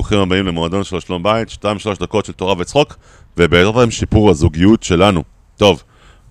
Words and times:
ברוכים 0.00 0.18
הבאים 0.18 0.46
למועדון 0.46 0.84
של 0.84 1.00
שלום 1.00 1.22
בית, 1.22 1.48
2-3 1.50 1.54
דקות 2.00 2.24
של 2.24 2.32
תורה 2.32 2.54
וצחוק, 2.58 2.96
ובעזרת 3.36 3.76
השם 3.76 3.90
שיפור 3.90 4.30
הזוגיות 4.30 4.82
שלנו. 4.82 5.22
טוב, 5.56 5.82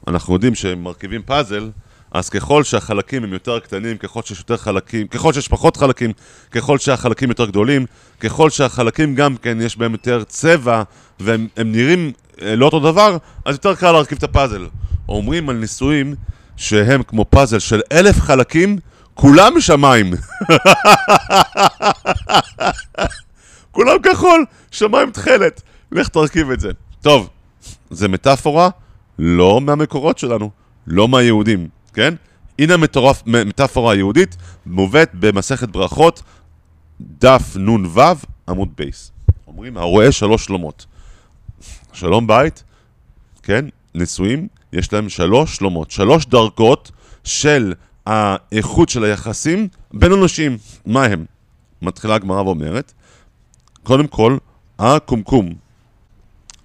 אנחנו 0.08 0.34
יודעים 0.34 0.56
שמרכיבים 0.56 1.22
פאזל, 1.22 1.70
אז 2.12 2.30
ככל 2.30 2.64
שהחלקים 2.64 3.24
הם 3.24 3.34
יותר 3.34 3.60
קטנים, 3.60 3.98
ככל 3.98 4.22
שיש 4.26 4.38
יותר 4.38 4.58
חלקים, 4.58 5.08
ככל 5.08 5.34
שיש 5.34 5.48
פחות 5.48 5.78
חלקים, 5.78 6.12
ככל 6.52 6.78
שהחלקים 6.78 7.30
יותר 7.30 7.46
גדולים, 7.46 7.86
ככל 8.20 8.50
שהחלקים 8.50 9.16
גם 9.16 9.38
כן 9.38 9.62
יש 9.62 9.78
בהם 9.78 9.92
יותר 9.92 10.24
צבע, 10.24 10.84
והם 11.20 11.48
נראים 11.66 12.12
אה, 12.42 12.56
לא 12.56 12.66
אותו 12.66 12.80
דבר, 12.80 13.18
אז 13.46 13.56
יותר 13.56 13.76
קל 13.76 13.92
להרכיב 13.92 14.18
את 14.18 14.24
הפאזל. 14.24 14.68
אומרים 15.10 15.50
על 15.50 15.56
ניסויים 15.56 16.16
שהם 16.58 17.04
כמו 17.04 17.26
פאזל 17.30 17.60
של 17.60 17.82
אלף 17.92 18.22
חלקים, 18.22 18.78
כולם 19.14 19.58
משמיים. 19.58 20.14
כולם 23.80 23.98
כחול, 24.04 24.46
שמיים 24.72 25.12
תכלת. 25.12 25.62
לך 25.92 26.08
תרכיב 26.08 26.52
את 26.52 26.60
זה. 26.60 26.72
טוב, 27.02 27.30
זה 27.90 28.08
מטאפורה 28.08 28.70
לא 29.20 29.62
מהמקורות 29.62 30.18
שלנו, 30.18 30.50
לא 30.88 31.08
מהיהודים, 31.08 31.68
כן? 31.94 32.14
הנה 32.60 32.74
המטורף, 32.74 33.24
מטאפורה 33.26 33.94
היהודית, 33.94 34.38
מובאת 34.66 35.10
במסכת 35.14 35.70
ברכות, 35.70 36.24
דף 37.02 37.56
נ"ו, 37.56 38.02
עמוד 38.50 38.70
בייס. 38.78 39.12
אומרים, 39.48 39.78
הרואה 39.78 40.12
שלוש 40.12 40.46
שלומות. 40.46 40.86
שלום 41.94 42.28
בית, 42.28 42.64
כן? 43.44 43.66
נשואים, 43.96 44.48
יש 44.74 44.94
להם 44.94 45.10
שלוש 45.10 45.56
שלומות, 45.56 45.92
שלוש 45.92 46.26
דרגות 46.26 46.92
של 47.24 47.74
האיכות 48.06 48.90
של 48.90 49.04
היחסים 49.04 49.68
בין 49.94 50.12
אנשים. 50.12 50.58
מה 50.86 51.06
הם? 51.06 51.26
מתחילה 51.82 52.16
הגמרא 52.16 52.42
ואומרת, 52.42 52.94
קודם 53.84 54.08
כל, 54.08 54.38
הקומקום. 54.80 55.54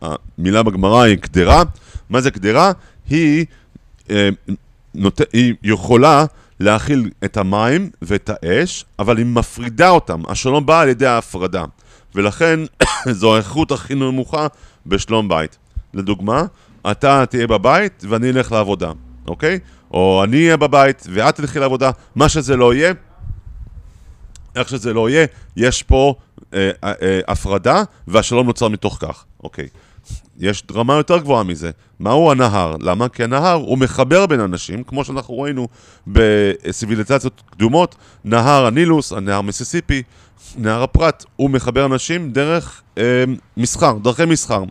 המילה 0.03 0.63
בגמרא 0.63 1.03
היא 1.03 1.17
קדרה. 1.17 1.63
מה 2.11 2.21
זה 2.21 2.31
קדרה? 2.31 2.73
היא, 3.09 3.47
אה, 4.11 4.29
נות... 4.95 5.21
היא 5.33 5.55
יכולה 5.63 6.25
להכיל 6.61 7.11
את 7.25 7.37
המים 7.37 7.91
ואת 8.03 8.31
האש, 8.33 8.85
אבל 8.99 9.19
היא 9.19 9.27
מפרידה 9.27 9.91
אותם. 9.91 10.23
השלום 10.29 10.67
בא 10.67 10.81
על 10.81 10.89
ידי 10.89 11.07
ההפרדה. 11.07 11.65
ולכן 12.15 12.61
זו 13.11 13.35
האיכות 13.35 13.73
הכי 13.73 13.95
נמוכה 13.95 14.47
בשלום 14.87 15.29
בית. 15.29 15.59
לדוגמה, 15.95 16.45
אתה 16.91 17.27
תהיה 17.27 17.47
בבית 17.47 18.05
ואני 18.09 18.31
אלך 18.31 18.53
לעבודה, 18.53 18.93
אוקיי? 19.27 19.59
או 19.91 20.25
אני 20.25 20.37
אהיה 20.37 20.57
בבית 20.57 21.07
ואת 21.13 21.37
תלכי 21.37 21.59
לעבודה, 21.59 21.91
מה 22.15 22.29
שזה 22.29 22.57
לא 22.57 22.75
יהיה, 22.75 22.93
איך 24.57 24.69
שזה 24.69 24.93
לא 24.93 25.11
יהיה, 25.11 25.27
יש 25.57 25.83
פה 25.83 26.15
הפרדה 27.29 27.83
והשלום 28.09 28.47
נוצר 28.47 28.69
מתוך 28.69 28.99
כך, 29.01 29.25
אוקיי. 29.43 29.69
יש 30.39 30.63
רמה 30.75 30.95
יותר 30.95 31.19
גבוהה 31.19 31.43
מזה. 31.43 31.71
מהו 32.01 32.31
הנהר? 32.31 32.77
למה? 32.81 33.09
כי 33.09 33.25
הנהר 33.25 33.53
הוא 33.55 33.79
מחבר 33.79 34.27
בין 34.27 34.41
אנשים, 34.41 34.83
כמו 34.83 35.05
שאנחנו 35.05 35.39
ראינו 35.39 35.69
בסיביליזציות 36.07 37.43
קדומות, 37.51 37.95
נהר 38.25 38.67
הנילוס, 38.67 39.13
הנהר 39.13 39.41
מיסיסיפי, 39.41 40.03
נהר 40.57 40.83
הפרת, 40.83 41.25
הוא 41.37 41.51
מחבר 41.51 41.87
אנשים 41.87 42.31
דרך 42.33 42.83
אה, 42.99 43.25
מסחר, 43.57 43.99
דרכי 44.03 44.25
מסחר. 44.25 44.63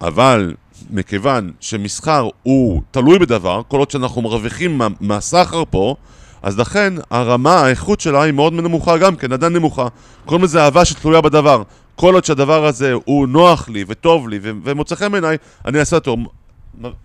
אבל 0.00 0.54
מכיוון 0.90 1.52
שמסחר 1.60 2.28
הוא 2.42 2.82
תלוי 2.90 3.18
בדבר, 3.18 3.62
כל 3.68 3.78
עוד 3.78 3.90
שאנחנו 3.90 4.22
מרוויחים 4.22 4.78
מה, 4.78 4.88
מהסחר 5.00 5.62
פה, 5.70 5.96
אז 6.42 6.58
לכן 6.58 6.94
הרמה, 7.10 7.60
האיכות 7.60 8.00
שלה 8.00 8.22
היא 8.22 8.32
מאוד 8.32 8.52
נמוכה 8.52 8.98
גם 8.98 9.16
כן, 9.16 9.32
עדיין 9.32 9.52
נמוכה. 9.52 9.88
קוראים 10.26 10.44
לזה 10.44 10.64
אהבה 10.64 10.84
שתלויה 10.84 11.20
בדבר. 11.20 11.62
כל 11.96 12.14
עוד 12.14 12.24
שהדבר 12.24 12.66
הזה 12.66 12.92
הוא 13.04 13.28
נוח 13.28 13.68
לי 13.68 13.84
וטוב 13.88 14.28
לי 14.28 14.38
ומוצא 14.42 14.94
חן 14.94 15.12
בעיניי, 15.12 15.36
אני 15.64 15.80
אעשה 15.80 15.96
אותו. 15.96 16.16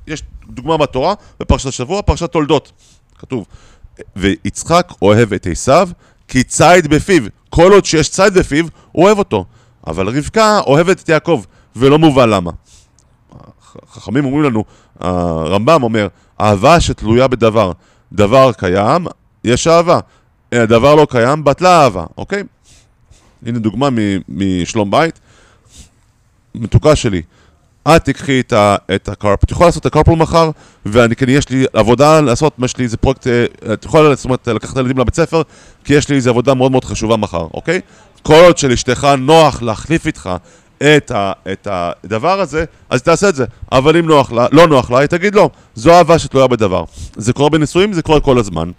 יש 0.07 0.23
דוגמה 0.49 0.77
בתורה, 0.77 1.13
בפרשת 1.39 1.67
השבוע, 1.67 2.01
פרשת 2.01 2.31
תולדות. 2.31 2.71
כתוב, 3.19 3.45
ויצחק 4.15 4.93
אוהב 5.01 5.33
את 5.33 5.47
עשיו 5.51 5.89
כי 6.27 6.43
ציד 6.43 6.87
בפיו. 6.87 7.23
כל 7.49 7.71
עוד 7.71 7.85
שיש 7.85 8.09
ציד 8.09 8.33
בפיו, 8.33 8.65
הוא 8.91 9.05
אוהב 9.05 9.17
אותו. 9.17 9.45
אבל 9.87 10.17
רבקה 10.17 10.59
אוהבת 10.59 11.01
את 11.01 11.09
יעקב, 11.09 11.43
ולא 11.75 11.99
מובן 11.99 12.29
למה. 12.29 12.51
חכמים 13.91 14.25
אומרים 14.25 14.43
לנו, 14.43 14.63
הרמב"ם 14.99 15.83
אומר, 15.83 16.07
אהבה 16.41 16.79
שתלויה 16.79 17.27
בדבר. 17.27 17.71
דבר 18.13 18.51
קיים, 18.51 19.07
יש 19.47 19.67
אהבה. 19.67 19.99
דבר 20.53 20.95
לא 20.95 21.07
קיים, 21.09 21.43
בטלה 21.43 21.83
אהבה, 21.83 22.05
אוקיי? 22.17 22.43
הנה 23.45 23.59
דוגמה 23.59 23.89
משלום 24.29 24.91
בית. 24.91 25.19
מתוקה 26.55 26.95
שלי, 26.95 27.21
את 27.87 28.05
תקחי 28.05 28.39
את, 28.39 29.09
הקרפ, 29.09 29.43
את 29.43 29.51
יכולה 29.51 29.67
לעשות 29.67 29.81
את 29.81 29.85
הקרפל 29.85 30.11
מחר, 30.11 30.49
ואני, 30.85 31.15
כן, 31.15 31.29
יש 31.29 31.49
לי 31.49 31.65
עבודה 31.73 32.21
לעשות, 32.21 32.53
יש 32.63 32.77
לי 32.77 32.83
איזה 32.83 32.97
פרויקט, 32.97 33.27
אה, 33.27 33.45
את 33.73 33.85
יכולה 33.85 34.15
זאת 34.15 34.25
אומרת, 34.25 34.47
לקחת 34.47 34.71
את 34.71 34.77
הילדים 34.77 34.97
לבית 34.97 35.15
ספר, 35.15 35.41
כי 35.83 35.93
יש 35.93 36.09
לי 36.09 36.15
איזה 36.15 36.29
עבודה 36.29 36.53
מאוד 36.53 36.71
מאוד 36.71 36.85
חשובה 36.85 37.17
מחר, 37.17 37.47
אוקיי? 37.53 37.81
כל 38.21 38.41
עוד 38.45 38.57
שלאשתך 38.57 39.07
נוח 39.17 39.61
להחליף 39.61 40.07
איתך 40.07 40.29
את, 40.77 41.11
ה, 41.11 41.31
את 41.51 41.67
הדבר 41.71 42.39
הזה, 42.39 42.65
אז 42.89 43.03
תעשה 43.03 43.29
את 43.29 43.35
זה. 43.35 43.45
אבל 43.71 43.97
אם 43.97 44.05
נוח 44.05 44.31
לה, 44.31 44.47
לא 44.51 44.67
נוח 44.67 44.91
לה, 44.91 44.99
היא 44.99 45.07
תגיד 45.07 45.35
לא. 45.35 45.49
זו 45.75 45.91
אהבה 45.91 46.19
שתלויה 46.19 46.47
בדבר. 46.47 46.83
זה 47.15 47.33
קורה 47.33 47.49
בנישואים, 47.49 47.93
זה 47.93 48.01
קורה 48.01 48.19
כל 48.19 48.37
הזמן. 48.37 48.71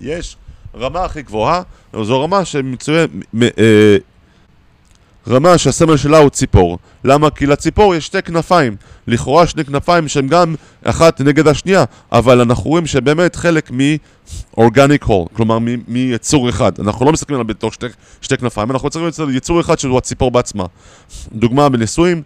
יש 0.00 0.36
רמה 0.74 1.04
הכי 1.04 1.22
גבוהה, 1.22 1.62
זו 2.02 2.22
רמה 2.22 2.44
שמצויה... 2.44 3.06
אה, 3.42 3.96
רמה 5.28 5.58
שהסמל 5.58 5.96
שלה 5.96 6.18
הוא 6.18 6.30
ציפור. 6.30 6.78
למה? 7.04 7.30
כי 7.30 7.46
לציפור 7.46 7.94
יש 7.94 8.06
שתי 8.06 8.22
כנפיים. 8.22 8.76
לכאורה 9.06 9.46
שני 9.46 9.64
כנפיים 9.64 10.08
שהן 10.08 10.28
גם 10.28 10.54
אחת 10.84 11.20
נגד 11.20 11.48
השנייה, 11.48 11.84
אבל 12.12 12.40
אנחנו 12.40 12.70
רואים 12.70 12.86
שבאמת 12.86 13.36
חלק 13.36 13.70
מ-organic 13.70 15.04
whole, 15.04 15.28
כלומר 15.32 15.58
מיצור 15.88 16.48
אחד. 16.48 16.80
אנחנו 16.80 17.06
לא 17.06 17.12
מסתכלים 17.12 17.36
עליו 17.36 17.46
בתור 17.46 17.72
שתי, 17.72 17.86
שתי 18.20 18.36
כנפיים, 18.36 18.70
אנחנו 18.70 18.90
צריכים 18.90 19.08
לצאת 19.08 19.28
יצור 19.32 19.60
אחד 19.60 19.78
שהוא 19.78 19.98
הציפור 19.98 20.30
בעצמה. 20.30 20.64
דוגמה 21.32 21.68
בנישואים, 21.68 22.22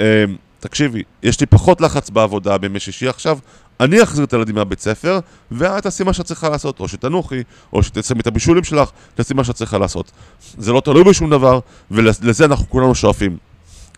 אה, 0.00 0.24
תקשיבי, 0.60 1.02
יש 1.22 1.40
לי 1.40 1.46
פחות 1.46 1.80
לחץ 1.80 2.10
בעבודה 2.10 2.58
בימי 2.58 2.80
שישי 2.80 3.08
עכשיו, 3.08 3.38
אני 3.80 4.02
אחזיר 4.02 4.24
את 4.24 4.32
הילדים 4.32 4.54
מהבית 4.54 4.80
ספר, 4.80 5.18
ואת 5.50 5.82
תעשי 5.82 6.04
מה 6.04 6.12
שאת 6.12 6.26
צריכה 6.26 6.48
לעשות, 6.48 6.80
או 6.80 6.88
שתנוחי, 6.88 7.42
או 7.72 7.82
שתעשי 7.82 8.14
את 8.20 8.26
הבישולים 8.26 8.64
שלך, 8.64 8.90
תעשי 9.14 9.34
מה 9.34 9.44
שאת 9.44 9.54
צריכה 9.54 9.78
לעשות. 9.78 10.12
זה 10.58 10.72
לא 10.72 10.80
תלוי 10.80 11.04
בשום 11.04 11.30
דבר, 11.30 11.60
ולזה 11.90 12.44
אנחנו 12.44 12.70
כולנו 12.70 12.94
שואפים. 12.94 13.36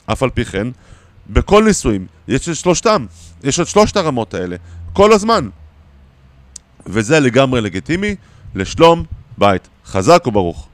אף 0.06 0.22
על 0.22 0.31
פי 0.31 0.44
כן, 0.44 0.69
בכל 1.31 1.65
נישואים 1.65 2.06
יש 2.28 2.48
את 2.48 2.56
שלושתם, 2.56 3.06
יש 3.44 3.60
את 3.60 3.66
שלושת 3.66 3.97
הרמות 3.97 4.34
האלה, 4.34 4.56
כל 4.92 5.12
הזמן. 5.12 5.48
וזה 6.86 7.20
לגמרי 7.20 7.60
לגיטימי 7.60 8.16
לשלום 8.54 9.04
בית. 9.38 9.69
חזק 9.86 10.26
וברוך. 10.26 10.69